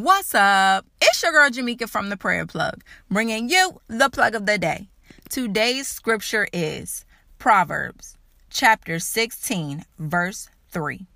What's 0.00 0.32
up? 0.32 0.86
It's 1.02 1.20
your 1.24 1.32
girl 1.32 1.50
Jamika 1.50 1.88
from 1.88 2.08
the 2.08 2.16
Prayer 2.16 2.46
Plug, 2.46 2.84
bringing 3.10 3.48
you 3.48 3.80
the 3.88 4.08
plug 4.08 4.36
of 4.36 4.46
the 4.46 4.56
day. 4.56 4.90
Today's 5.28 5.88
scripture 5.88 6.46
is 6.52 7.04
Proverbs 7.40 8.16
chapter 8.48 9.00
16, 9.00 9.84
verse 9.98 10.50
3. 10.70 11.08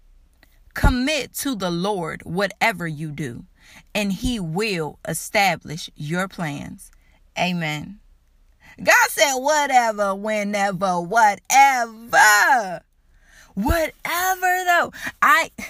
Commit 0.74 1.32
to 1.34 1.54
the 1.54 1.70
Lord 1.70 2.22
whatever 2.24 2.88
you 2.88 3.12
do, 3.12 3.44
and 3.94 4.12
he 4.12 4.40
will 4.40 4.98
establish 5.06 5.88
your 5.94 6.26
plans. 6.26 6.90
Amen. 7.38 8.00
God 8.82 9.10
said, 9.10 9.36
whatever, 9.36 10.12
whenever, 10.12 11.00
whatever. 11.00 12.80
Whatever 13.54 14.64
though. 14.66 14.92
I 15.22 15.52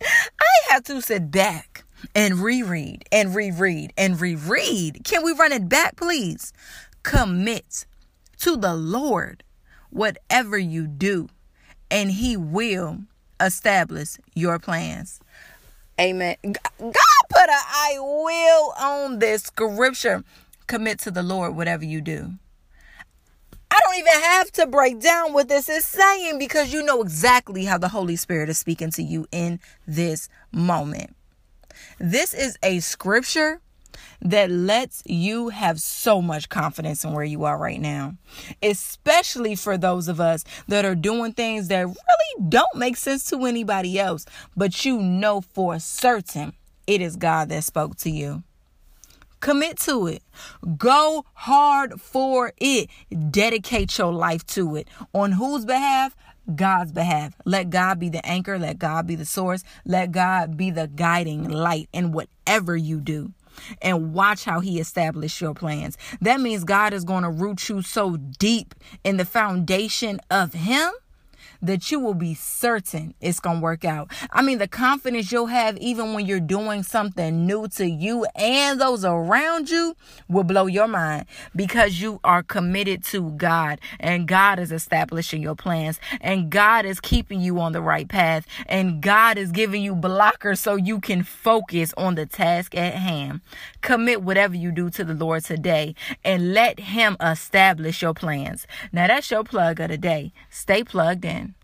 I 0.00 0.58
had 0.68 0.84
to 0.84 1.02
sit 1.02 1.32
back 1.32 1.71
and 2.14 2.38
reread 2.38 3.04
and 3.12 3.34
reread 3.34 3.92
and 3.96 4.20
reread. 4.20 5.04
Can 5.04 5.24
we 5.24 5.32
run 5.32 5.52
it 5.52 5.68
back, 5.68 5.96
please? 5.96 6.52
Commit 7.02 7.86
to 8.38 8.56
the 8.56 8.74
Lord 8.74 9.44
whatever 9.90 10.58
you 10.58 10.86
do, 10.86 11.28
and 11.90 12.10
He 12.10 12.36
will 12.36 12.98
establish 13.40 14.16
your 14.34 14.58
plans. 14.58 15.20
Amen. 16.00 16.36
God 16.42 17.22
put 17.28 17.48
a 17.48 17.52
I 17.52 17.96
will 17.98 18.72
on 18.80 19.18
this 19.18 19.42
scripture. 19.44 20.24
Commit 20.66 20.98
to 21.00 21.10
the 21.10 21.22
Lord 21.22 21.54
whatever 21.54 21.84
you 21.84 22.00
do. 22.00 22.32
I 23.70 23.80
don't 23.84 23.98
even 23.98 24.12
have 24.12 24.52
to 24.52 24.66
break 24.66 25.00
down 25.00 25.32
what 25.32 25.48
this 25.48 25.68
is 25.68 25.84
saying 25.84 26.38
because 26.38 26.72
you 26.72 26.82
know 26.82 27.00
exactly 27.00 27.64
how 27.64 27.78
the 27.78 27.88
Holy 27.88 28.16
Spirit 28.16 28.48
is 28.48 28.58
speaking 28.58 28.90
to 28.92 29.02
you 29.02 29.26
in 29.32 29.60
this 29.86 30.28
moment. 30.52 31.14
This 31.98 32.34
is 32.34 32.58
a 32.62 32.80
scripture 32.80 33.60
that 34.20 34.50
lets 34.50 35.02
you 35.04 35.48
have 35.48 35.80
so 35.80 36.22
much 36.22 36.48
confidence 36.48 37.04
in 37.04 37.12
where 37.12 37.24
you 37.24 37.44
are 37.44 37.58
right 37.58 37.80
now, 37.80 38.16
especially 38.62 39.54
for 39.54 39.76
those 39.76 40.08
of 40.08 40.20
us 40.20 40.44
that 40.68 40.84
are 40.84 40.94
doing 40.94 41.32
things 41.32 41.68
that 41.68 41.86
really 41.86 42.48
don't 42.48 42.74
make 42.76 42.96
sense 42.96 43.24
to 43.30 43.44
anybody 43.44 43.98
else, 43.98 44.24
but 44.56 44.84
you 44.84 44.98
know 44.98 45.40
for 45.40 45.78
certain 45.78 46.52
it 46.86 47.00
is 47.00 47.16
God 47.16 47.48
that 47.48 47.64
spoke 47.64 47.96
to 47.98 48.10
you. 48.10 48.42
Commit 49.40 49.78
to 49.80 50.06
it. 50.06 50.22
Go 50.78 51.24
hard 51.34 52.00
for 52.00 52.52
it. 52.58 52.88
Dedicate 53.30 53.98
your 53.98 54.12
life 54.12 54.46
to 54.48 54.76
it. 54.76 54.88
On 55.12 55.32
whose 55.32 55.64
behalf? 55.64 56.14
God's 56.54 56.92
behalf. 56.92 57.34
Let 57.44 57.70
God 57.70 57.98
be 57.98 58.08
the 58.08 58.24
anchor. 58.26 58.58
Let 58.58 58.78
God 58.78 59.06
be 59.06 59.14
the 59.14 59.26
source. 59.26 59.64
Let 59.84 60.12
God 60.12 60.56
be 60.56 60.70
the 60.70 60.88
guiding 60.88 61.48
light 61.48 61.88
in 61.92 62.12
whatever 62.12 62.76
you 62.76 63.00
do. 63.00 63.32
And 63.82 64.14
watch 64.14 64.44
how 64.44 64.60
he 64.60 64.80
established 64.80 65.40
your 65.40 65.54
plans. 65.54 65.98
That 66.20 66.40
means 66.40 66.64
God 66.64 66.94
is 66.94 67.04
going 67.04 67.22
to 67.22 67.30
root 67.30 67.68
you 67.68 67.82
so 67.82 68.16
deep 68.16 68.74
in 69.04 69.18
the 69.18 69.26
foundation 69.26 70.20
of 70.30 70.54
him 70.54 70.90
that 71.60 71.90
you 71.90 72.00
will 72.00 72.14
be 72.14 72.34
certain 72.34 73.14
it's 73.20 73.40
going 73.40 73.58
to 73.58 73.62
work 73.62 73.84
out. 73.84 74.10
I 74.30 74.42
mean, 74.42 74.58
the 74.58 74.68
confidence 74.68 75.30
you'll 75.32 75.46
have 75.46 75.76
even 75.78 76.12
when 76.12 76.26
you're 76.26 76.40
doing 76.40 76.82
something 76.82 77.46
new 77.46 77.68
to 77.68 77.86
you 77.86 78.24
and 78.34 78.80
those 78.80 79.04
around 79.04 79.70
you 79.70 79.96
will 80.28 80.44
blow 80.44 80.66
your 80.66 80.88
mind 80.88 81.26
because 81.54 82.00
you 82.00 82.20
are 82.24 82.42
committed 82.42 83.04
to 83.04 83.30
God 83.32 83.80
and 84.00 84.26
God 84.28 84.58
is 84.58 84.72
establishing 84.72 85.42
your 85.42 85.54
plans 85.54 86.00
and 86.20 86.50
God 86.50 86.84
is 86.84 87.00
keeping 87.00 87.40
you 87.40 87.60
on 87.60 87.72
the 87.72 87.82
right 87.82 88.08
path 88.08 88.46
and 88.66 89.00
God 89.00 89.38
is 89.38 89.52
giving 89.52 89.82
you 89.82 89.94
blockers 89.94 90.58
so 90.58 90.76
you 90.76 91.00
can 91.00 91.22
focus 91.22 91.94
on 91.96 92.14
the 92.14 92.26
task 92.26 92.74
at 92.74 92.94
hand. 92.94 93.40
Commit 93.80 94.22
whatever 94.22 94.54
you 94.54 94.72
do 94.72 94.90
to 94.90 95.04
the 95.04 95.14
Lord 95.14 95.44
today 95.44 95.94
and 96.24 96.54
let 96.54 96.80
Him 96.80 97.16
establish 97.20 98.02
your 98.02 98.14
plans. 98.14 98.66
Now, 98.92 99.06
that's 99.06 99.30
your 99.30 99.44
plug 99.44 99.80
of 99.80 99.88
the 99.88 99.98
day. 99.98 100.32
Stay 100.50 100.84
plugged 100.84 101.24
in. 101.32 101.54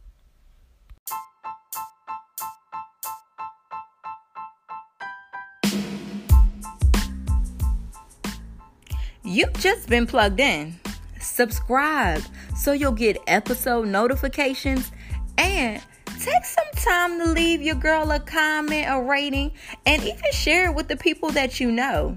You've 9.24 9.52
just 9.54 9.88
been 9.88 10.06
plugged 10.06 10.40
in. 10.40 10.80
Subscribe 11.20 12.22
so 12.56 12.72
you'll 12.72 12.92
get 12.92 13.18
episode 13.26 13.86
notifications 13.86 14.90
and 15.36 15.82
take 16.18 16.44
some 16.44 16.64
time 16.74 17.18
to 17.18 17.26
leave 17.26 17.60
your 17.60 17.74
girl 17.74 18.10
a 18.10 18.20
comment, 18.20 18.86
a 18.88 19.00
rating, 19.00 19.52
and 19.86 20.02
even 20.02 20.32
share 20.32 20.70
it 20.70 20.74
with 20.74 20.88
the 20.88 20.96
people 20.96 21.30
that 21.30 21.60
you 21.60 21.70
know. 21.70 22.16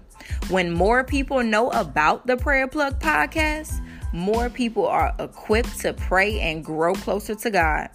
When 0.49 0.71
more 0.71 1.03
people 1.03 1.43
know 1.43 1.69
about 1.71 2.27
the 2.27 2.37
Prayer 2.37 2.67
Plug 2.67 2.99
podcast, 2.99 3.81
more 4.13 4.49
people 4.49 4.85
are 4.85 5.13
equipped 5.19 5.79
to 5.81 5.93
pray 5.93 6.39
and 6.39 6.63
grow 6.63 6.93
closer 6.93 7.35
to 7.35 7.49
God. 7.49 7.89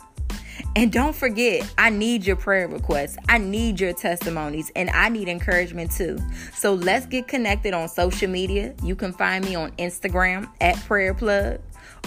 And 0.74 0.92
don't 0.92 1.14
forget, 1.14 1.70
I 1.78 1.90
need 1.90 2.26
your 2.26 2.36
prayer 2.36 2.68
requests. 2.68 3.16
I 3.28 3.38
need 3.38 3.80
your 3.80 3.92
testimonies 3.92 4.70
and 4.76 4.90
I 4.90 5.08
need 5.08 5.28
encouragement 5.28 5.90
too. 5.90 6.18
So 6.54 6.74
let's 6.74 7.06
get 7.06 7.28
connected 7.28 7.74
on 7.74 7.88
social 7.88 8.28
media. 8.28 8.74
You 8.82 8.96
can 8.96 9.12
find 9.12 9.44
me 9.44 9.54
on 9.54 9.72
Instagram 9.72 10.48
at 10.60 10.76
Prayer 10.84 11.14
Plug 11.14 11.60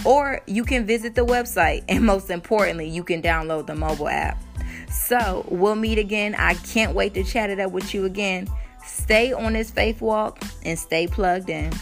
or 0.04 0.40
you 0.46 0.64
can 0.64 0.86
visit 0.86 1.14
the 1.14 1.24
website 1.24 1.84
and 1.88 2.04
most 2.04 2.30
importantly, 2.30 2.88
you 2.88 3.04
can 3.04 3.22
download 3.22 3.66
the 3.66 3.74
mobile 3.74 4.08
app. 4.08 4.42
So 4.90 5.44
we'll 5.48 5.76
meet 5.76 5.98
again. 5.98 6.34
I 6.34 6.54
can't 6.54 6.94
wait 6.94 7.14
to 7.14 7.24
chat 7.24 7.50
it 7.50 7.60
up 7.60 7.72
with 7.72 7.94
you 7.94 8.04
again. 8.04 8.48
Stay 8.84 9.32
on 9.32 9.52
this 9.52 9.70
faith 9.70 10.00
walk 10.00 10.42
and 10.64 10.78
stay 10.78 11.06
plugged 11.06 11.50
in. 11.50 11.72